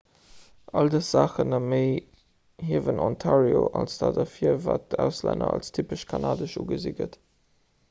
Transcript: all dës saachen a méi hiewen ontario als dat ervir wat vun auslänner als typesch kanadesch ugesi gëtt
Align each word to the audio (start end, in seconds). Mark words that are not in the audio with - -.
all 0.83 0.87
dës 0.93 1.09
saachen 1.15 1.57
a 1.57 1.59
méi 1.73 1.91
hiewen 2.69 3.03
ontario 3.09 3.61
als 3.83 4.01
dat 4.05 4.19
ervir 4.25 4.59
wat 4.65 4.89
vun 4.99 4.99
auslänner 5.07 5.53
als 5.59 5.73
typesch 5.79 6.09
kanadesch 6.15 6.59
ugesi 6.65 6.99
gëtt 7.03 7.23